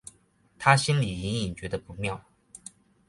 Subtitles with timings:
[0.57, 2.23] 她心里隐隐觉得不妙